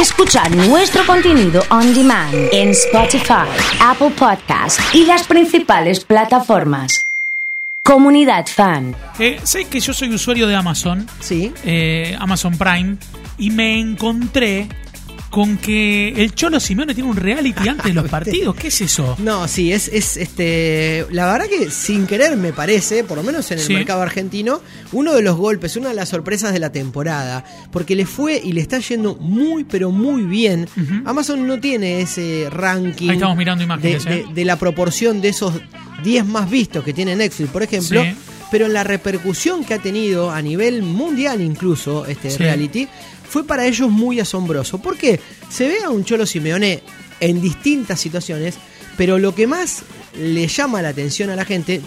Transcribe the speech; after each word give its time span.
escuchar 0.00 0.50
nuestro 0.54 1.04
contenido 1.06 1.62
on 1.70 1.94
demand 1.94 2.34
en 2.52 2.70
Spotify, 2.70 3.46
Apple 3.80 4.10
Podcast 4.10 4.78
y 4.94 5.04
las 5.06 5.26
principales 5.26 6.04
plataformas. 6.04 7.02
Comunidad 7.82 8.46
Fan. 8.46 8.96
Eh, 9.18 9.38
sé 9.44 9.66
que 9.66 9.78
yo 9.80 9.92
soy 9.92 10.12
usuario 10.12 10.46
de 10.48 10.56
Amazon, 10.56 11.06
Sí. 11.20 11.52
eh, 11.64 12.16
Amazon 12.18 12.56
Prime, 12.58 12.96
y 13.38 13.50
me 13.50 13.78
encontré 13.78 14.68
con 15.36 15.58
que 15.58 16.08
el 16.16 16.34
Cholo 16.34 16.58
Simeone 16.58 16.94
tiene 16.94 17.10
un 17.10 17.16
reality 17.16 17.68
antes 17.68 17.84
de 17.84 17.92
los 17.92 18.08
partidos. 18.08 18.56
¿Qué 18.56 18.68
es 18.68 18.80
eso? 18.80 19.16
No, 19.18 19.46
sí, 19.46 19.70
es, 19.70 19.88
es 19.88 20.16
este. 20.16 21.04
La 21.10 21.30
verdad 21.30 21.44
que 21.46 21.70
sin 21.70 22.06
querer 22.06 22.38
me 22.38 22.54
parece, 22.54 23.04
por 23.04 23.18
lo 23.18 23.22
menos 23.22 23.50
en 23.50 23.58
el 23.58 23.64
Sí. 23.66 23.74
mercado 23.74 24.00
argentino, 24.00 24.62
uno 24.92 25.12
de 25.12 25.20
los 25.20 25.36
golpes, 25.36 25.76
una 25.76 25.90
de 25.90 25.94
las 25.94 26.08
sorpresas 26.08 26.54
de 26.54 26.58
la 26.58 26.72
temporada. 26.72 27.44
Porque 27.70 27.94
le 27.94 28.06
fue 28.06 28.40
y 28.42 28.54
le 28.54 28.62
está 28.62 28.78
yendo 28.78 29.14
muy, 29.16 29.64
pero 29.64 29.90
muy 29.90 30.22
bien. 30.22 30.66
Amazon 31.04 31.46
no 31.46 31.60
tiene 31.60 32.00
ese 32.00 32.48
ranking. 32.50 33.10
Ahí 33.10 33.16
estamos 33.16 33.36
mirando 33.36 33.62
imágenes, 33.62 34.04
de, 34.06 34.14
¿eh? 34.20 34.24
de- 34.28 34.32
de 34.34 34.44
la 34.46 34.56
proporción 34.58 35.20
de 35.20 35.28
esos 35.28 35.52
10 36.02 36.24
más 36.24 36.48
vistos 36.48 36.82
que 36.82 36.94
tiene 36.94 37.14
Netflix, 37.14 37.50
por 37.50 37.62
ejemplo. 37.62 38.02
Sí. 38.02 38.14
Pero 38.50 38.66
en 38.66 38.72
la 38.74 38.84
repercusión 38.84 39.64
que 39.64 39.74
ha 39.74 39.78
tenido 39.80 40.30
a 40.30 40.40
nivel 40.40 40.82
mundial, 40.82 41.40
incluso, 41.40 42.06
este 42.06 42.30
Sí. 42.30 42.38
reality, 42.38 42.88
fue 43.28 43.46
para 43.46 43.66
ellos 43.66 43.90
muy 43.90 44.20
asombroso. 44.20 44.78
Porque 44.78 45.20
se 45.48 45.68
ve 45.68 45.76
a 45.84 45.90
un 45.90 46.04
Cholo 46.04 46.26
Simeone 46.26 46.82
en 47.20 47.40
distintas 47.40 48.00
situaciones, 48.00 48.54
pero 48.96 49.18
lo 49.18 49.34
que 49.34 49.46
más 49.46 49.82
le 50.18 50.46
llama 50.48 50.82
la 50.82 50.88
atención 50.90 51.30
a 51.30 51.36
la 51.36 51.44
gente, 51.44 51.80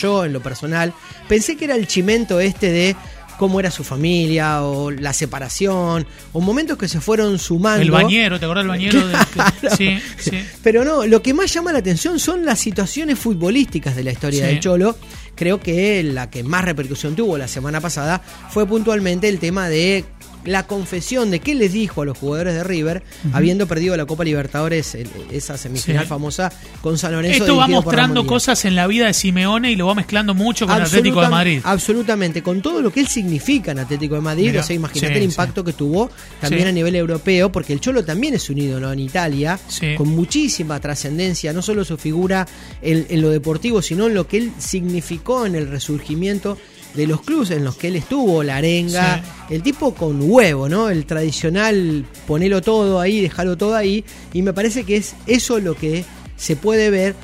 yo 0.00 0.24
en 0.24 0.32
lo 0.32 0.42
personal, 0.42 0.92
pensé 1.28 1.56
que 1.56 1.64
era 1.66 1.74
el 1.76 1.86
chimento 1.86 2.40
este 2.40 2.70
de 2.70 2.96
cómo 3.38 3.60
era 3.60 3.70
su 3.70 3.84
familia, 3.84 4.62
o 4.62 4.90
la 4.90 5.12
separación, 5.12 6.06
o 6.32 6.40
momentos 6.40 6.78
que 6.78 6.88
se 6.88 7.02
fueron 7.02 7.38
sumando. 7.38 7.82
El 7.82 7.90
bañero, 7.90 8.38
¿te 8.38 8.46
acordás 8.46 8.64
del 8.64 8.68
bañero? 8.70 8.98
Sí, 9.76 9.98
sí. 10.18 10.38
Pero 10.62 10.84
no, 10.84 11.04
lo 11.06 11.20
que 11.20 11.34
más 11.34 11.52
llama 11.52 11.70
la 11.72 11.80
atención 11.80 12.18
son 12.18 12.46
las 12.46 12.58
situaciones 12.58 13.18
futbolísticas 13.18 13.94
de 13.94 14.04
la 14.04 14.12
historia 14.12 14.40
Sí. 14.40 14.46
del 14.46 14.60
Cholo. 14.60 14.96
Creo 15.34 15.60
que 15.60 16.02
la 16.02 16.30
que 16.30 16.42
más 16.44 16.64
repercusión 16.64 17.14
tuvo 17.14 17.36
la 17.36 17.46
semana 17.46 17.80
pasada 17.82 18.22
fue 18.48 18.66
puntualmente 18.66 19.28
el 19.28 19.38
tema 19.38 19.68
de 19.68 20.06
la 20.46 20.66
confesión 20.66 21.30
de 21.30 21.40
qué 21.40 21.54
les 21.54 21.72
dijo 21.72 22.02
a 22.02 22.04
los 22.04 22.16
jugadores 22.16 22.54
de 22.54 22.64
River, 22.64 23.02
habiendo 23.32 23.66
perdido 23.66 23.96
la 23.96 24.06
Copa 24.06 24.24
Libertadores, 24.24 24.94
el- 24.94 25.08
esa 25.30 25.56
semifinal 25.58 26.04
Sí. 26.04 26.08
famosa 26.08 26.50
con 26.80 26.96
San 26.98 27.12
Lorenzo. 27.12 27.44
Esto 27.44 27.56
va 27.56 27.66
mostrando 27.68 28.26
cosas 28.26 28.64
en 28.64 28.74
la 28.74 28.86
vida 28.86 29.06
de 29.06 29.12
Simeone 29.14 29.72
y 29.72 29.76
lo 29.76 29.86
va 29.86 29.94
mezclando 29.94 30.34
mucho 30.34 30.66
con 30.66 30.80
Atlético 30.80 31.20
de 31.20 31.28
Madrid. 31.28 31.60
Absolutamente, 31.64 32.42
con 32.42 32.62
todo 32.62 32.80
lo 32.80 32.90
que 32.90 33.00
él 33.00 33.06
significa 33.08 33.72
en 33.72 33.80
Atlético 33.80 34.14
de 34.14 34.20
Madrid, 34.22 34.46
Mirá, 34.46 34.60
o 34.60 34.64
sea, 34.64 34.76
imagínate 34.76 35.12
sí, 35.14 35.18
el 35.18 35.24
impacto 35.24 35.62
que 35.64 35.72
tuvo 35.72 36.10
también 36.40 36.68
a 36.68 36.72
nivel 36.72 36.94
europeo, 36.96 37.50
porque 37.52 37.72
el 37.72 37.80
Cholo 37.80 38.04
también 38.04 38.34
es 38.34 38.48
un 38.48 38.58
ídolo 38.58 38.92
en 38.92 39.00
Italia, 39.00 39.58
con 39.96 40.08
muchísima 40.08 40.78
trascendencia, 40.80 41.52
no 41.52 41.60
solo 41.62 41.84
su 41.84 41.96
figura 41.98 42.46
en, 42.82 43.06
en 43.10 43.20
lo 43.20 43.30
deportivo, 43.30 43.82
sino 43.82 44.06
en 44.06 44.14
lo 44.14 44.26
que 44.28 44.38
él 44.38 44.52
significó 44.58 45.46
en 45.46 45.54
el 45.56 45.68
resurgimiento 45.68 46.58
de 46.96 47.06
los 47.06 47.20
clubes 47.20 47.50
en 47.50 47.64
los 47.64 47.76
que 47.76 47.88
él 47.88 47.96
estuvo, 47.96 48.42
la 48.42 48.56
arenga, 48.56 49.22
el 49.50 49.62
tipo 49.62 49.94
con 49.94 50.18
huevo, 50.22 50.68
¿no? 50.68 50.88
El 50.88 51.04
tradicional, 51.04 52.06
ponelo 52.26 52.62
todo 52.62 52.98
ahí, 53.00 53.20
dejarlo 53.20 53.56
todo 53.56 53.76
ahí, 53.76 54.04
y 54.32 54.42
me 54.42 54.52
parece 54.52 54.84
que 54.84 54.96
es 54.96 55.14
eso 55.26 55.60
lo 55.60 55.74
que 55.74 56.04
se 56.36 56.56
puede 56.56 56.90
ver 56.90 57.14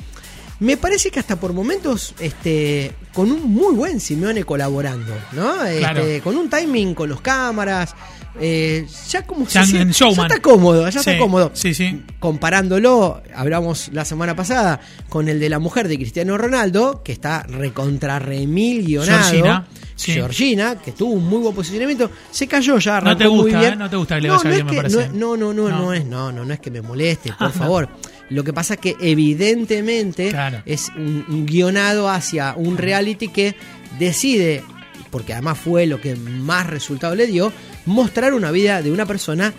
me 0.59 0.77
parece 0.77 1.11
que 1.11 1.19
hasta 1.19 1.35
por 1.35 1.53
momentos, 1.53 2.13
este, 2.19 2.91
con 3.13 3.31
un 3.31 3.51
muy 3.53 3.75
buen 3.75 3.99
Simeone 3.99 4.43
colaborando, 4.43 5.13
¿no? 5.33 5.53
Claro. 5.79 6.01
Este, 6.01 6.21
con 6.21 6.37
un 6.37 6.49
timing 6.49 6.93
con 6.95 7.09
los 7.09 7.21
cámaras, 7.21 7.95
eh, 8.39 8.87
ya 9.09 9.23
como 9.25 9.45
Ya 9.47 9.65
se 9.65 9.81
está 9.81 10.39
cómodo, 10.41 10.85
ya 10.89 10.91
Sí, 10.91 10.97
está 11.11 11.17
cómodo. 11.17 11.51
Sí, 11.53 11.73
sí. 11.73 12.01
Comparándolo, 12.19 13.21
hablamos 13.35 13.89
la 13.93 14.05
semana 14.05 14.35
pasada 14.35 14.79
con 15.09 15.27
el 15.29 15.39
de 15.39 15.49
la 15.49 15.59
mujer 15.59 15.87
de 15.87 15.97
Cristiano 15.97 16.37
Ronaldo, 16.37 17.01
que 17.03 17.11
está 17.11 17.43
recontra 17.43 18.19
remil 18.19 18.85
guionado. 18.85 19.23
Georgina. 19.29 19.67
Georgina, 19.95 20.75
que 20.83 20.91
tuvo 20.91 21.13
un 21.13 21.25
muy 21.25 21.39
buen 21.39 21.53
posicionamiento, 21.55 22.09
se 22.31 22.47
cayó 22.47 22.77
ya, 22.79 22.99
No 22.99 23.15
te 23.15 23.27
muy 23.29 23.43
gusta, 23.43 23.59
bien. 23.59 23.73
¿eh? 23.73 23.75
No 23.77 23.89
te 23.89 23.95
gusta 23.95 24.15
que 24.15 24.21
le 24.21 24.27
no, 24.29 24.37
vaya 24.37 24.49
no 24.49 24.55
bien, 24.55 24.67
es 24.67 24.71
me 24.73 24.77
parece. 24.77 25.09
No, 25.09 25.37
no, 25.37 25.53
no, 25.53 25.69
no, 25.69 25.69
No. 25.69 25.79
no 25.85 25.93
es, 25.93 26.05
no, 26.05 26.31
no, 26.31 26.43
no 26.45 26.53
es 26.53 26.59
que 26.59 26.71
me 26.71 26.81
moleste, 26.81 27.31
por 27.39 27.51
favor. 27.51 27.87
Lo 28.33 28.43
que 28.43 28.51
pasa 28.53 28.73
es 28.75 28.79
que 28.79 28.95
evidentemente 28.99 30.29
Claro. 30.29 30.61
es 30.65 30.89
un, 30.95 31.25
un 31.29 31.45
guionado 31.45 32.09
hacia 32.09 32.53
un 32.55 32.77
reality 32.77 33.27
que 33.27 33.55
decide, 33.99 34.63
porque 35.11 35.33
además 35.33 35.57
fue 35.59 35.85
lo 35.85 36.01
que 36.01 36.15
más 36.15 36.67
resultado 36.67 37.15
le 37.15 37.27
dio, 37.27 37.51
mostrar 37.85 38.33
una 38.33 38.51
vida 38.51 38.81
de 38.81 38.91
una 38.91 39.05
persona 39.05 39.53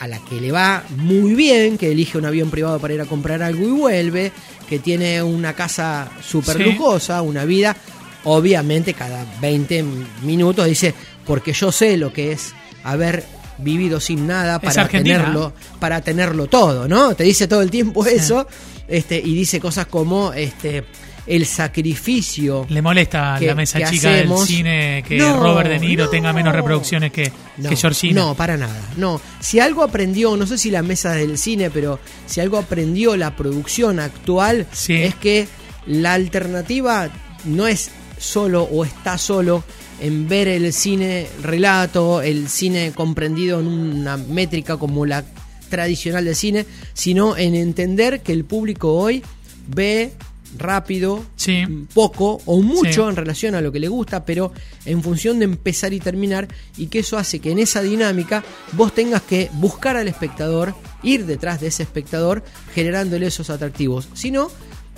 a 0.00 0.06
la 0.08 0.18
que 0.24 0.40
le 0.40 0.52
va 0.52 0.84
muy 0.96 1.34
bien, 1.34 1.76
que 1.76 1.90
elige 1.92 2.18
un 2.18 2.24
avión 2.24 2.50
privado 2.50 2.78
para 2.78 2.94
ir 2.94 3.00
a 3.00 3.04
comprar 3.06 3.42
algo 3.42 3.64
y 3.66 3.70
vuelve, 3.70 4.32
que 4.68 4.78
tiene 4.78 5.22
una 5.22 5.54
casa 5.54 6.08
súper 6.22 6.56
Sí. 6.56 6.62
lujosa, 6.62 7.20
una 7.22 7.44
vida, 7.44 7.76
obviamente 8.24 8.94
cada 8.94 9.24
20 9.40 9.84
minutos 10.22 10.66
dice, 10.66 10.94
porque 11.26 11.52
yo 11.52 11.72
sé 11.72 11.96
lo 11.96 12.12
que 12.12 12.32
es 12.32 12.52
haber 12.84 13.24
vivido 13.58 14.00
sin 14.00 14.26
nada 14.26 14.58
para 14.60 14.86
tenerlo, 14.88 15.52
para 15.80 16.00
tenerlo 16.00 16.46
todo, 16.46 16.88
¿no? 16.88 17.14
Te 17.14 17.24
dice 17.24 17.46
todo 17.48 17.62
el 17.62 17.70
tiempo 17.70 18.04
eso, 18.06 18.46
este, 18.86 19.18
y 19.18 19.34
dice 19.34 19.60
cosas 19.60 19.86
como 19.86 20.32
este 20.32 20.84
el 21.26 21.44
sacrificio 21.44 22.64
Le 22.70 22.80
molesta 22.80 23.34
a 23.34 23.38
que- 23.38 23.46
la 23.48 23.54
mesa 23.54 23.78
chica 23.90 24.14
hacemos. 24.14 24.40
del 24.40 24.48
cine 24.48 25.04
que 25.06 25.18
No, 25.18 25.38
Robert 25.42 25.68
De 25.68 25.78
Niro 25.78 26.04
no. 26.04 26.10
tenga 26.10 26.32
menos 26.32 26.54
reproducciones 26.54 27.12
que, 27.12 27.30
No, 27.58 27.68
que 27.68 27.76
Georgina. 27.76 28.20
no, 28.22 28.34
para 28.34 28.56
nada. 28.56 28.80
No, 28.96 29.20
si 29.40 29.60
algo 29.60 29.82
aprendió, 29.82 30.36
no 30.36 30.46
sé 30.46 30.56
si 30.56 30.70
la 30.70 30.82
mesa 30.82 31.12
del 31.12 31.36
cine, 31.38 31.70
pero 31.70 31.98
si 32.26 32.40
algo 32.40 32.56
aprendió 32.58 33.16
la 33.16 33.36
producción 33.36 34.00
actual 34.00 34.66
Sí. 34.72 34.94
es 34.94 35.14
que 35.16 35.48
la 35.86 36.14
alternativa 36.14 37.10
no 37.44 37.66
es 37.66 37.90
solo 38.18 38.62
o 38.64 38.84
está 38.84 39.18
solo 39.18 39.64
en 40.00 40.28
ver 40.28 40.48
el 40.48 40.72
cine 40.72 41.26
relato, 41.42 42.22
el 42.22 42.48
cine 42.48 42.92
comprendido 42.94 43.60
en 43.60 43.66
una 43.66 44.16
métrica 44.16 44.76
como 44.76 45.06
la 45.06 45.24
tradicional 45.68 46.24
del 46.24 46.34
cine, 46.36 46.66
sino 46.94 47.36
en 47.36 47.54
entender 47.54 48.20
que 48.22 48.32
el 48.32 48.44
público 48.44 48.94
hoy 48.94 49.22
ve 49.66 50.12
rápido, 50.56 51.22
Sí. 51.36 51.62
poco 51.92 52.40
o 52.46 52.62
mucho 52.62 53.04
Sí. 53.04 53.10
en 53.10 53.16
relación 53.16 53.54
a 53.54 53.60
lo 53.60 53.70
que 53.70 53.78
le 53.80 53.88
gusta, 53.88 54.24
pero 54.24 54.50
en 54.86 55.02
función 55.02 55.38
de 55.38 55.44
empezar 55.44 55.92
y 55.92 56.00
terminar, 56.00 56.48
y 56.78 56.86
que 56.86 57.00
eso 57.00 57.18
hace 57.18 57.38
que 57.40 57.50
en 57.50 57.58
esa 57.58 57.82
dinámica 57.82 58.42
vos 58.72 58.94
tengas 58.94 59.20
que 59.22 59.50
buscar 59.54 59.98
al 59.98 60.08
espectador, 60.08 60.74
ir 61.02 61.26
detrás 61.26 61.60
de 61.60 61.66
ese 61.66 61.82
espectador, 61.82 62.42
generándole 62.74 63.26
esos 63.26 63.50
atractivos. 63.50 64.08
Si 64.14 64.30
no, 64.30 64.50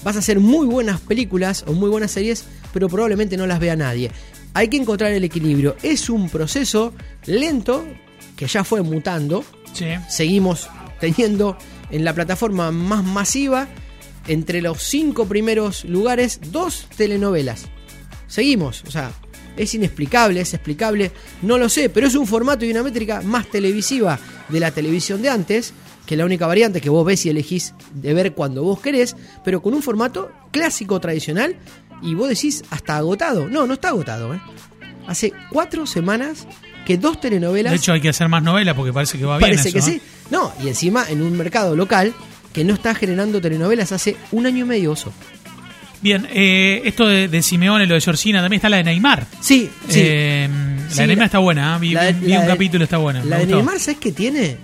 vas 0.05 0.15
a 0.15 0.21
hacer 0.21 0.39
muy 0.39 0.67
buenas 0.69 1.01
películas 1.01 1.65
o 1.67 1.73
muy 1.73 1.91
buenas 1.91 2.13
series, 2.13 2.45
pero 2.73 2.89
probablemente 2.89 3.37
no 3.37 3.49
las 3.49 3.59
vea 3.59 3.75
nadie. 3.75 4.13
Hay 4.55 4.69
que 4.69 4.77
encontrar 4.77 5.13
el 5.13 5.25
equilibrio. 5.25 5.77
Es 5.83 6.11
un 6.11 6.29
proceso 6.29 6.93
lento 7.27 7.87
que 8.37 8.47
ya 8.47 8.65
fue 8.65 8.83
mutando, 8.83 9.45
Sí. 9.73 9.87
seguimos 10.09 10.69
teniendo 10.99 11.57
en 11.91 12.05
la 12.05 12.13
plataforma 12.15 12.71
más 12.73 13.05
masiva, 13.05 13.69
entre 14.27 14.61
los 14.61 14.83
cinco 14.83 15.27
primeros 15.27 15.85
lugares, 15.85 16.41
dos 16.51 16.87
telenovelas. 16.97 17.65
Seguimos, 18.27 18.83
o 18.87 18.91
sea, 18.91 19.13
es 19.57 19.75
inexplicable, 19.75 20.41
es 20.41 20.55
explicable, 20.55 21.11
no 21.43 21.59
lo 21.59 21.69
sé, 21.69 21.89
pero 21.89 22.07
es 22.07 22.15
un 22.15 22.27
formato 22.27 22.65
y 22.65 22.71
una 22.71 22.83
métrica 22.83 23.23
más 23.23 23.47
televisiva 23.49 24.19
de 24.49 24.61
la 24.61 24.71
televisión 24.71 25.23
de 25.23 25.31
antes, 25.31 25.73
que 26.07 26.17
la 26.17 26.25
única 26.25 26.47
variante 26.47 26.81
que 26.81 26.91
vos 26.91 27.05
ves 27.05 27.25
y 27.27 27.31
elegís 27.31 27.75
de 27.95 28.15
ver 28.15 28.35
cuando 28.35 28.63
vos 28.63 28.81
querés, 28.81 29.17
pero 29.45 29.63
con 29.63 29.75
un 29.75 29.83
formato 29.83 30.31
clásico 30.51 31.01
tradicional 31.01 31.57
y 32.03 32.15
vos 32.15 32.29
decís 32.29 32.63
hasta 32.71 32.97
agotado. 32.97 33.49
No, 33.49 33.67
no 33.67 33.75
está 33.75 33.89
agotado, 33.89 34.35
¿eh? 34.35 34.41
Hace 35.07 35.33
cuatro 35.51 35.87
semanas 35.87 36.47
que 36.87 36.97
dos 36.97 37.21
telenovelas 37.21 37.73
De 37.73 37.77
hecho, 37.77 37.93
hay 37.93 38.01
que 38.01 38.09
hacer 38.09 38.29
más 38.29 38.43
novelas 38.43 38.75
porque 38.75 38.93
parece 38.93 39.19
que 39.19 39.25
va 39.25 39.39
bien. 39.39 39.51
Parece 39.51 39.69
eso, 39.71 39.77
que 39.77 39.83
sí. 39.83 40.01
No, 40.31 40.53
y 40.63 40.69
encima 40.69 41.05
en 41.09 41.23
un 41.23 41.37
mercado 41.37 41.75
local 41.77 42.13
que 42.53 42.65
no 42.65 42.75
está 42.75 42.95
generando 42.95 43.41
telenovelas 43.41 43.93
hace 43.93 44.17
un 44.33 44.47
año 44.47 44.65
y 44.65 44.69
medio 44.69 44.93
oso. 44.93 45.13
Bien, 46.03 46.27
eh, 46.33 46.81
esto 46.87 47.07
de, 47.07 47.29
de 47.29 47.43
Simeone, 47.43 47.87
lo 47.87 47.95
de 47.95 48.01
Georgina, 48.01 48.41
también 48.41 48.59
está 48.59 48.69
la 48.71 48.79
de 48.79 48.85
Neymar. 48.85 49.27
Sí, 49.41 49.71
sí. 49.89 50.01
Eh, 50.03 50.49
la 50.51 50.91
Sí, 50.91 51.01
de 51.01 51.07
Neymar 51.09 51.19
la- 51.19 51.25
está 51.27 51.39
buena, 51.39 51.77
¿eh? 51.77 51.79
vi, 51.81 51.91
La 51.93 52.11
vi 52.13 52.37
un 52.37 52.47
capítulo, 52.47 52.85
está 52.85 52.97
buena. 52.97 53.23
La 53.25 53.39
de. 53.39 53.47
Neymar, 53.47 53.79
¿sabes 53.79 53.99
qué 54.01 54.11
tiene? 54.13 54.57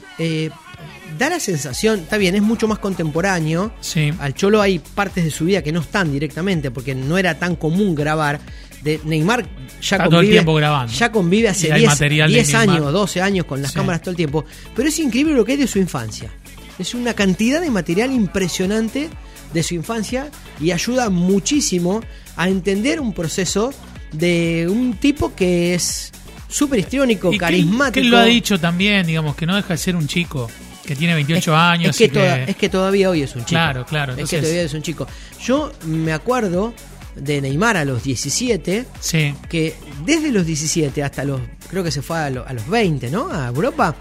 Da 1.19 1.31
la 1.31 1.41
sensación, 1.41 2.01
está 2.01 2.19
bien, 2.19 2.35
es 2.35 2.43
mucho 2.43 2.69
más 2.69 2.79
contemporáneo. 2.79 3.73
Sí. 3.81 4.13
Al 4.19 4.35
Cholo 4.35 4.61
hay 4.61 4.79
partes 4.81 5.25
de 5.25 5.31
su 5.31 5.45
vida 5.47 5.63
que 5.63 5.73
no 5.73 5.81
están 5.81 6.13
directamente, 6.13 6.71
porque 6.71 6.95
no 6.95 7.17
era 7.19 7.39
tan 7.39 7.57
común 7.57 7.95
grabar. 7.95 8.41
De 8.83 9.01
Neymar 9.05 9.43
ya 9.81 9.97
Está 9.97 9.97
todo 10.05 10.11
convive, 10.19 10.27
el 10.27 10.31
tiempo 10.33 10.55
grabando. 10.55 10.93
ya 10.93 11.11
convive 11.11 11.49
hace 11.49 11.69
Y 11.69 11.71
hay 11.73 11.81
10, 11.81 11.91
material 11.91 12.29
de 12.31 12.35
10 12.35 12.49
Neymar. 12.53 12.69
años, 12.77 12.93
12 12.93 13.23
años 13.23 13.47
con 13.47 13.63
las 13.63 13.73
Sí. 13.73 13.77
cámaras 13.79 14.01
todo 14.03 14.11
el 14.11 14.17
tiempo. 14.17 14.45
Pero 14.77 14.89
es 14.89 14.99
increíble 14.99 15.35
lo 15.35 15.45
que 15.45 15.53
hay 15.53 15.59
de 15.59 15.67
su 15.67 15.79
infancia. 15.79 16.31
Es 16.79 16.95
una 16.95 17.15
cantidad 17.15 17.61
de 17.61 17.71
material 17.71 18.13
impresionante 18.13 19.09
de 19.55 19.63
su 19.63 19.75
infancia 19.75 20.29
y 20.61 20.71
ayuda 20.73 21.09
muchísimo 21.09 22.03
a 22.37 22.49
entender 22.49 23.01
un 23.01 23.13
proceso 23.15 23.73
de 24.13 24.69
un 24.71 24.93
tipo 24.99 25.35
que 25.35 25.75
es 25.75 26.13
súper 26.49 26.81
histriónico, 26.81 27.33
carismático. 27.37 27.95
Que 27.95 28.01
él 28.01 28.11
lo 28.11 28.19
ha 28.19 28.25
dicho 28.25 28.61
también, 28.61 29.07
digamos, 29.07 29.35
que 29.35 29.47
no 29.47 29.57
deja 29.57 29.69
de 29.69 29.79
ser 29.79 29.97
un 29.97 30.07
chico 30.07 30.49
que 30.87 30.97
tiene 30.97 31.15
28 31.15 31.53
Es- 31.53 31.59
años. 31.59 31.91
Es 31.91 31.97
que, 31.99 32.05
y 32.05 32.09
toda- 32.09 32.45
es 32.45 32.57
que 32.57 32.69
todavía 32.69 33.11
hoy 33.11 33.23
es 33.23 33.35
un 33.35 33.41
chico. 33.43 33.49
Claro, 33.51 33.85
claro, 33.85 34.15
Es 34.17 34.29
que 34.31 34.39
todavía 34.41 34.63
es 34.63 34.75
un 34.75 34.83
chico. 34.83 35.07
Yo 35.45 35.73
me 35.85 36.13
acuerdo 36.13 36.73
de 37.15 37.41
Neymar 37.41 37.77
a 37.79 37.85
los 37.85 38.03
17, 38.03 38.85
Sí, 39.01 39.35
que 39.49 39.75
desde 40.05 40.31
los 40.33 40.45
17 40.47 41.03
hasta 41.03 41.25
los, 41.25 41.41
creo 41.71 41.83
que 41.83 41.91
se 41.91 42.03
fue 42.03 42.19
a, 42.19 42.31
lo- 42.31 42.47
a 42.47 42.53
los 42.53 42.69
20, 42.69 43.11
¿no? 43.11 43.31
A 43.33 43.49
Europa. 43.49 43.95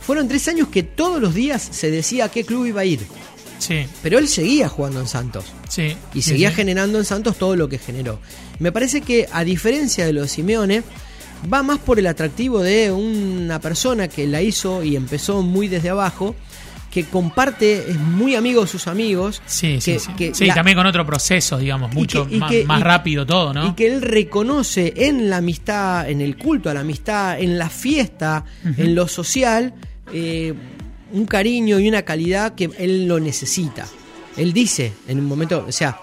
Fueron 0.00 0.26
tres 0.26 0.48
años 0.48 0.68
que 0.68 0.82
todos 0.82 1.20
los 1.20 1.34
días 1.34 1.62
se 1.70 1.90
decía 1.90 2.24
a 2.24 2.28
qué 2.30 2.44
club 2.44 2.66
iba 2.66 2.80
a 2.80 2.84
ir. 2.84 3.00
sí, 3.58 3.86
Pero 4.02 4.18
él 4.18 4.26
seguía 4.26 4.68
jugando 4.68 4.98
en 5.00 5.06
Santos. 5.06 5.44
sí. 5.68 5.96
Y 6.14 6.22
seguía 6.22 6.48
sí. 6.50 6.56
generando 6.56 6.98
en 6.98 7.04
Santos 7.04 7.36
todo 7.38 7.54
lo 7.54 7.68
que 7.68 7.78
generó. 7.78 8.18
Me 8.58 8.72
parece 8.72 9.02
que, 9.02 9.28
a 9.30 9.44
diferencia 9.44 10.04
de 10.04 10.12
lo 10.12 10.22
de 10.22 10.28
Simeone, 10.28 10.82
va 11.52 11.62
más 11.62 11.78
por 11.78 11.98
el 11.98 12.06
atractivo 12.06 12.60
de 12.60 12.90
una 12.92 13.60
persona 13.60 14.08
que 14.08 14.26
la 14.26 14.42
hizo 14.42 14.82
y 14.82 14.96
empezó 14.96 15.42
muy 15.42 15.68
desde 15.68 15.90
abajo, 15.90 16.34
que 16.90 17.04
comparte, 17.04 17.90
es 17.90 17.96
muy 17.98 18.34
amigo 18.34 18.60
de 18.62 18.66
sus 18.66 18.86
amigos. 18.86 19.40
Sí, 19.46 19.80
sí, 19.80 19.92
que- 19.94 19.98
sí. 19.98 20.12
que 20.16 20.34
Sí, 20.34 20.44
la- 20.46 20.54
también 20.54 20.76
con 20.76 20.86
otro 20.86 21.06
proceso, 21.06 21.56
digamos, 21.58 21.92
mucho 21.94 22.28
que- 22.28 22.36
más, 22.36 22.50
que- 22.50 22.64
más 22.66 22.80
y- 22.80 22.82
rápido 22.84 23.24
todo, 23.24 23.54
¿no? 23.54 23.66
Y 23.68 23.72
que 23.72 23.86
él 23.86 24.02
reconoce 24.02 24.92
en 24.96 25.30
la 25.30 25.38
amistad, 25.38 26.08
en 26.10 26.20
el 26.20 26.36
culto 26.36 26.68
a 26.68 26.74
la 26.74 26.80
amistad, 26.80 27.40
en 27.40 27.58
la 27.58 27.70
fiesta, 27.70 28.44
en 28.76 28.94
lo 28.94 29.08
social, 29.08 29.72
eh, 30.12 30.52
un 31.12 31.24
cariño 31.26 31.78
y 31.80 31.88
una 31.88 32.02
calidad 32.02 32.54
que 32.54 32.70
él 32.78 33.06
lo 33.08 33.18
necesita. 33.20 33.86
Él 34.36 34.52
dice 34.52 34.92
en 35.08 35.18
un 35.18 35.24
momento, 35.26 35.64
o 35.66 35.72
sea, 35.72 35.98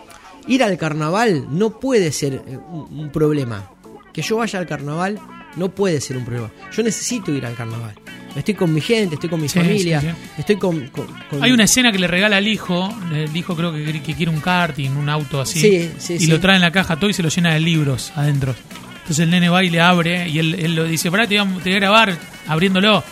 ir 0.48 0.64
al 0.64 0.76
carnaval 0.80 1.46
no 1.52 1.80
puede 1.80 2.12
ser 2.12 2.34
eh, 2.48 2.58
un 2.58 3.12
problema. 3.12 3.72
Que 4.22 4.28
yo 4.28 4.38
vaya 4.38 4.60
al 4.60 4.68
carnaval 4.68 5.20
no 5.56 5.70
puede 5.70 6.00
ser 6.02 6.18
un 6.18 6.26
problema. 6.26 6.50
Yo 6.76 6.84
necesito 6.84 7.32
ir 7.32 7.46
al 7.46 7.56
carnaval. 7.56 7.94
Estoy 8.36 8.54
con 8.54 8.72
mi 8.74 8.80
gente, 8.82 9.16
estoy 9.16 9.30
con 9.30 9.42
mi 9.42 9.50
Sí, 9.50 9.60
familia, 9.60 10.02
sí, 10.02 10.08
sí. 10.08 10.14
estoy 10.38 10.56
con, 10.58 10.88
con- 10.90 11.08
con- 11.30 11.44
Hay 11.44 11.52
una 11.52 11.64
escena 11.64 11.92
que 11.92 11.98
le 11.98 12.08
regala 12.08 12.38
al 12.38 12.48
hijo, 12.48 12.94
el 13.12 13.36
hijo 13.36 13.56
creo 13.56 13.74
que, 13.74 14.02
que 14.04 14.14
quiere 14.14 14.30
un 14.32 14.40
karting, 14.40 14.92
un 14.92 15.10
auto 15.10 15.42
así, 15.42 15.60
Sí, 15.60 15.92
sí, 15.98 16.18
y 16.20 16.28
lo 16.28 16.40
trae 16.40 16.56
en 16.58 16.62
la 16.62 16.72
caja 16.72 16.96
todo 16.98 17.10
y 17.10 17.14
se 17.14 17.24
lo 17.24 17.30
llena 17.30 17.54
de 17.54 17.60
libros 17.60 18.12
adentro. 18.16 18.54
Entonces 18.98 19.20
el 19.20 19.32
nene 19.32 19.50
va 19.50 19.64
y 19.64 19.72
le 19.72 19.82
abre 19.82 20.30
y 20.30 20.38
él, 20.38 20.54
él 20.60 20.76
lo 20.76 20.84
dice, 20.84 21.10
pará, 21.10 21.26
te 21.28 21.40
voy, 21.42 21.50
a, 21.50 21.58
te 21.64 21.70
voy 21.70 21.74
a 21.74 21.80
grabar 21.80 22.18
abriéndolo 22.48 23.04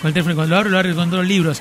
con 0.00 0.08
el 0.08 0.14
teléfono, 0.14 0.32
y 0.32 0.36
cuando 0.36 0.54
lo 0.54 0.58
abre, 0.60 0.70
lo 0.70 0.78
abre 0.78 0.94
con 0.94 1.10
todos 1.10 1.24
los 1.24 1.28
libros. 1.28 1.60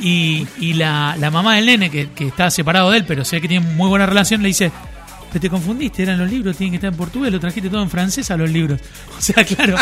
Y, 0.00 0.46
y 0.58 0.72
la, 0.72 1.14
la 1.18 1.30
mamá 1.30 1.56
del 1.56 1.66
nene, 1.66 1.90
que, 1.90 2.08
que 2.12 2.26
está 2.28 2.50
separado 2.50 2.90
de 2.90 2.98
él, 2.98 3.04
pero 3.06 3.24
sé 3.24 3.40
que 3.42 3.48
tiene 3.48 3.66
muy 3.66 3.88
buena 3.88 4.06
relación, 4.06 4.40
le 4.42 4.48
dice, 4.48 4.72
pero 5.36 5.42
te 5.42 5.50
confundiste, 5.50 6.02
eran 6.02 6.18
los 6.18 6.30
libros, 6.30 6.56
tienen 6.56 6.72
que 6.72 6.76
estar 6.76 6.90
en 6.90 6.96
portugués, 6.96 7.30
lo 7.30 7.38
trajiste 7.38 7.68
todo 7.68 7.82
en 7.82 7.90
francés 7.90 8.30
a 8.30 8.38
los 8.38 8.48
libros. 8.50 8.80
O 9.18 9.20
sea, 9.20 9.44
claro, 9.44 9.76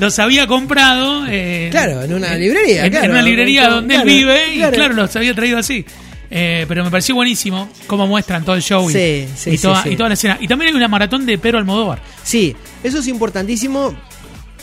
los 0.00 0.18
había 0.18 0.46
comprado. 0.46 1.26
eh, 1.28 1.68
Claro, 1.70 2.02
en 2.02 2.14
una 2.14 2.34
librería, 2.36 2.86
En, 2.86 2.90
claro. 2.90 3.04
en 3.06 3.10
una 3.10 3.22
librería 3.22 3.60
Claro, 3.62 3.74
donde 3.76 3.94
claro, 3.96 4.08
él 4.08 4.14
vive, 4.16 4.54
y 4.54 4.58
claro. 4.72 4.94
los 4.94 5.14
había 5.16 5.34
traído 5.34 5.58
así. 5.58 5.84
Eh, 6.30 6.64
pero 6.66 6.82
me 6.84 6.90
pareció 6.90 7.14
buenísimo 7.14 7.68
cómo 7.86 8.06
muestran 8.06 8.44
todo 8.46 8.56
el 8.56 8.62
show 8.62 8.88
y, 8.88 8.92
Sí, 8.94 9.28
sí, 9.36 9.50
y 9.50 9.56
sí, 9.58 9.62
toda, 9.62 9.82
sí. 9.82 9.90
y 9.90 9.96
toda 9.96 10.08
la 10.08 10.14
escena. 10.14 10.38
Y 10.40 10.48
también 10.48 10.70
hay 10.70 10.76
una 10.76 10.88
maratón 10.88 11.26
de 11.26 11.36
Pedro 11.36 11.58
Almodóvar. 11.58 12.00
Sí, 12.22 12.56
eso 12.82 12.98
es 13.00 13.06
importantísimo 13.06 13.94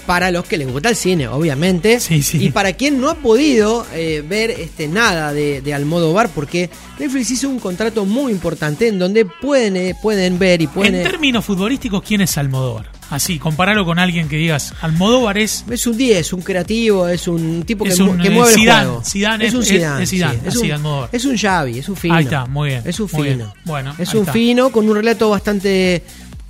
para 0.06 0.32
los 0.32 0.46
que 0.46 0.58
les 0.58 0.72
gusta 0.72 0.90
el 0.90 0.96
cine, 0.96 1.28
obviamente. 1.28 2.00
Sí, 2.00 2.22
sí. 2.22 2.44
Y 2.44 2.50
para 2.52 2.74
quien 2.74 3.00
no 3.00 3.10
ha 3.10 3.16
podido 3.16 3.86
eh, 3.94 4.24
ver 4.28 4.52
este, 4.52 4.88
nada 4.88 5.34
de, 5.34 5.62
de 5.62 5.74
Almodóvar, 5.74 6.30
porque 6.30 6.70
Netflix 7.00 7.32
hizo 7.32 7.50
un 7.50 7.60
contrato 7.60 8.06
muy 8.06 8.32
importante 8.32 8.88
en 8.88 9.00
donde 9.00 9.26
pueden, 9.26 9.76
eh, 9.76 9.96
pueden 10.02 10.38
ver 10.38 10.62
y 10.62 10.68
pueden... 10.68 10.96
En 10.96 11.02
eh, 11.02 11.04
términos 11.04 11.46
futbolísticos, 11.46 12.04
¿quién 12.04 12.22
es 12.22 12.38
Almodóvar? 12.38 12.92
Así, 13.10 13.40
compararlo 13.40 13.84
con 13.84 14.00
alguien 14.00 14.30
que 14.30 14.38
digas, 14.38 14.74
Almodóvar 14.82 15.38
es... 15.38 15.66
es 15.70 15.86
un 15.86 15.98
10, 15.98 16.34
un 16.34 16.42
creativo, 16.42 17.08
es 17.08 17.28
un 17.28 17.64
tipo 17.64 17.84
que, 17.84 17.94
un, 18.02 18.18
mueve 18.18 18.54
Zidane, 18.54 18.82
el 18.82 18.88
juego. 18.88 19.04
Zidane 19.04 19.46
es 19.48 19.54
un 19.54 19.64
Zidane, 19.64 20.04
es 20.04 20.10
Zidane, 20.10 20.34
sí. 20.36 20.40
es, 20.46 20.56
así, 20.56 20.66
un, 20.68 20.72
Almodóvar. 20.72 21.10
es 21.12 21.26
un 21.26 21.38
Xavi, 21.38 21.80
es 21.80 21.90
un 21.90 21.96
fino. 21.98 22.16
Ahí 22.16 22.24
está, 22.24 22.46
muy 22.46 22.70
bien, 22.70 22.84
Es 22.86 23.00
un 23.00 23.08
bien. 23.08 23.38
fino. 23.38 23.54
Bueno, 23.66 23.96
es 23.98 24.14
un 24.14 24.22
está. 24.22 24.32
fino 24.32 24.72
con 24.72 24.88
un 24.88 24.96
relato 24.96 25.30
bastante 25.30 26.04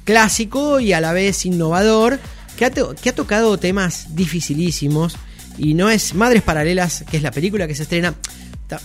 clásico 0.04 0.80
y 0.80 0.94
a 0.94 1.02
la 1.02 1.14
vez 1.14 1.46
innovador, 1.46 2.20
que 2.58 2.66
ha, 2.66 2.72
to- 2.72 2.96
que 2.96 3.10
ha 3.10 3.16
tocado 3.16 3.58
temas 3.58 4.16
dificilísimos 4.16 5.16
y 5.58 5.74
no 5.74 5.90
es 5.90 6.14
Madres 6.16 6.42
Paralelas, 6.44 7.04
que 7.10 7.18
es 7.18 7.24
la 7.24 7.32
película 7.32 7.68
que 7.68 7.76
se 7.76 7.84
estrena. 7.84 8.16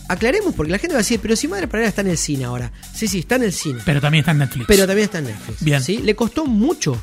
Aclaremos 0.09 0.53
porque 0.55 0.73
la 0.73 0.79
gente 0.79 0.95
va 0.95 0.99
a 0.99 1.03
decir, 1.03 1.21
pero 1.23 1.37
si 1.37 1.47
Madres 1.47 1.69
Paralelas 1.69 1.91
está 1.91 2.01
en 2.01 2.09
el 2.09 2.19
cine 2.19 2.45
ahora. 2.45 2.73
Sí, 2.95 3.07
sí, 3.07 3.21
está 3.21 3.37
en 3.37 3.45
el 3.45 3.53
cine. 3.53 3.81
Pero 3.85 4.01
también 4.01 4.21
está 4.23 4.33
en 4.33 4.39
Netflix. 4.39 4.65
Pero 4.67 4.87
también 4.87 5.05
está 5.05 5.19
en 5.19 5.27
Netflix. 5.27 5.63
Bien. 5.63 5.81
¿sí? 5.83 5.99
Le 5.99 6.17
costó 6.17 6.45
mucho, 6.47 7.01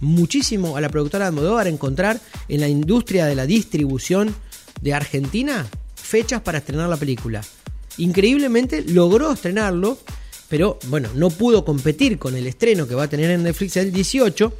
muchísimo 0.00 0.76
a 0.76 0.80
la 0.82 0.90
productora 0.90 1.24
de 1.24 1.28
Almodóvar 1.28 1.66
encontrar 1.66 2.20
en 2.48 2.60
la 2.60 2.68
industria 2.68 3.24
de 3.24 3.34
la 3.34 3.46
distribución 3.46 4.34
de 4.82 4.92
Argentina 4.92 5.66
fechas 5.94 6.42
para 6.42 6.58
estrenar 6.58 6.88
la 6.90 6.98
película. 6.98 7.40
Increíblemente 7.96 8.82
logró 8.86 9.32
estrenarlo, 9.32 9.98
pero 10.48 10.78
bueno, 10.88 11.08
no 11.14 11.30
pudo 11.30 11.64
competir 11.64 12.18
con 12.18 12.36
el 12.36 12.46
estreno 12.46 12.86
que 12.86 12.94
va 12.94 13.04
a 13.04 13.08
tener 13.08 13.30
en 13.30 13.42
Netflix 13.42 13.76
el 13.76 13.92
18. 13.92 14.52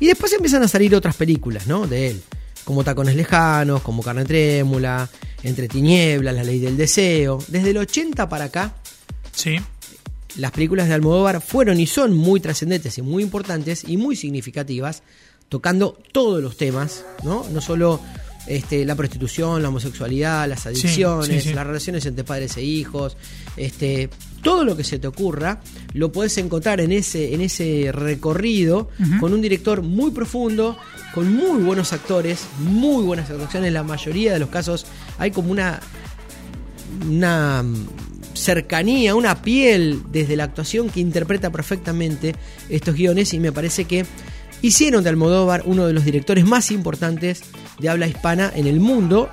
Y 0.00 0.06
después 0.06 0.32
empiezan 0.32 0.62
a 0.62 0.68
salir 0.68 0.94
otras 0.94 1.16
películas, 1.16 1.66
¿no? 1.66 1.86
De 1.86 2.08
él. 2.10 2.22
Como 2.64 2.82
Tacones 2.82 3.14
Lejanos, 3.14 3.82
como 3.82 4.02
Carne 4.02 4.24
Trémula, 4.24 5.08
Entre 5.42 5.68
Tinieblas, 5.68 6.34
La 6.34 6.42
Ley 6.42 6.58
del 6.60 6.76
Deseo. 6.76 7.38
Desde 7.48 7.70
el 7.70 7.76
80 7.76 8.28
para 8.28 8.46
acá, 8.46 8.74
Sí. 9.32 9.56
las 10.36 10.50
películas 10.52 10.88
de 10.88 10.94
Almodóvar 10.94 11.40
fueron 11.42 11.78
y 11.78 11.86
son 11.86 12.16
muy 12.16 12.40
trascendentes 12.40 12.96
y 12.98 13.02
muy 13.02 13.22
importantes 13.22 13.84
y 13.86 13.96
muy 13.98 14.16
significativas, 14.16 15.02
tocando 15.50 15.98
todos 16.12 16.42
los 16.42 16.56
temas, 16.56 17.04
¿no? 17.22 17.44
No 17.52 17.60
solo 17.60 18.00
este, 18.46 18.84
la 18.84 18.94
prostitución, 18.94 19.62
la 19.62 19.68
homosexualidad, 19.68 20.48
las 20.48 20.66
adicciones, 20.66 21.42
sí, 21.42 21.48
sí. 21.50 21.54
las 21.54 21.66
relaciones 21.66 22.04
entre 22.06 22.24
padres 22.24 22.56
e 22.56 22.62
hijos, 22.62 23.16
este, 23.56 24.08
todo 24.44 24.64
lo 24.64 24.76
que 24.76 24.84
se 24.84 25.00
te 25.00 25.08
ocurra, 25.08 25.60
lo 25.94 26.12
puedes 26.12 26.38
encontrar 26.38 26.80
en 26.80 26.92
ese, 26.92 27.34
en 27.34 27.40
ese 27.40 27.90
recorrido 27.90 28.88
con 29.18 29.32
un 29.32 29.40
director 29.40 29.82
muy 29.82 30.12
profundo, 30.12 30.76
con 31.12 31.34
muy 31.34 31.62
buenos 31.62 31.92
actores, 31.92 32.46
muy 32.58 33.02
buenas 33.02 33.28
actuaciones. 33.30 33.68
En 33.68 33.74
la 33.74 33.82
mayoría 33.82 34.32
de 34.32 34.38
los 34.38 34.50
casos 34.50 34.86
hay 35.18 35.32
como 35.32 35.50
una 35.50 35.80
una 37.08 37.62
mm, 37.62 37.86
cercanía, 38.34 39.14
una 39.14 39.42
piel 39.42 40.02
desde 40.10 40.36
la 40.36 40.44
actuación 40.44 40.90
que 40.90 41.00
interpreta 41.00 41.50
perfectamente 41.50 42.34
estos 42.68 42.94
guiones 42.94 43.32
y 43.34 43.40
me 43.40 43.52
parece 43.52 43.84
que 43.84 44.04
hicieron 44.62 45.04
de 45.04 45.10
Almodóvar 45.10 45.62
uno 45.66 45.86
de 45.86 45.92
los 45.92 46.04
directores 46.04 46.44
más 46.44 46.70
importantes 46.70 47.42
de 47.78 47.88
habla 47.88 48.06
hispana 48.06 48.52
en 48.54 48.66
el 48.66 48.80
mundo, 48.80 49.30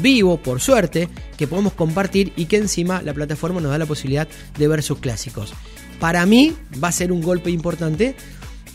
vivo 0.00 0.38
por 0.38 0.60
suerte, 0.60 1.08
que 1.36 1.46
podemos 1.46 1.72
compartir 1.72 2.32
y 2.36 2.46
que 2.46 2.56
encima 2.56 3.02
la 3.02 3.14
plataforma 3.14 3.60
nos 3.60 3.70
da 3.70 3.78
la 3.78 3.86
posibilidad 3.86 4.28
de 4.58 4.68
ver 4.68 4.82
sus 4.82 4.98
clásicos. 4.98 5.52
Para 6.00 6.26
mí 6.26 6.52
va 6.82 6.88
a 6.88 6.92
ser 6.92 7.12
un 7.12 7.22
golpe 7.22 7.50
importante, 7.50 8.14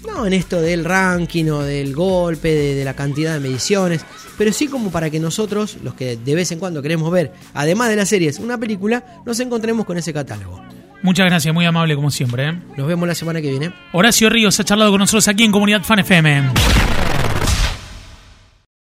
no 0.08 0.25
en 0.25 0.34
esto 0.34 0.62
del 0.62 0.86
ranking 0.86 1.46
o 1.46 1.62
del 1.62 1.94
golpe, 1.94 2.54
de, 2.54 2.75
de 2.75 2.86
la 2.86 2.96
cantidad 2.96 3.34
de 3.34 3.40
mediciones, 3.40 4.06
pero 4.38 4.51
sí 4.54 4.68
como 4.68 4.92
para 4.92 5.10
que 5.10 5.20
nosotros, 5.20 5.78
los 5.84 5.94
que 5.94 6.18
de 6.18 6.36
vez 6.36 6.51
en 6.51 6.60
cuando 6.60 6.82
queremos 6.82 7.12
ver, 7.12 7.32
además 7.54 7.90
de 7.90 7.96
las 7.96 8.10
series, 8.10 8.40
una 8.40 8.58
película, 8.58 9.22
nos 9.25 9.40
encontremos 9.40 9.86
con 9.86 9.98
ese 9.98 10.13
catálogo. 10.13 10.62
Muchas 11.04 11.25
gracias, 11.25 11.54
muy 11.54 11.66
amable 11.66 11.96
como 11.96 12.12
siempre. 12.12 12.50
¿eh? 12.50 12.60
Nos 12.78 12.88
vemos 12.88 13.08
la 13.08 13.16
semana 13.16 13.42
que 13.42 13.50
viene. 13.50 13.74
Horacio 13.92 14.30
Ríos 14.30 14.60
ha 14.60 14.63
charlado 14.63 14.92
con 14.92 15.00
nosotros 15.00 15.28
aquí 15.28 15.44
en 15.44 15.51
Comunidad 15.51 15.84
Fan 15.84 16.00
FM. 16.00 16.51